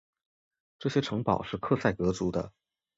[0.79, 2.51] 这些城堡是克塞格族的。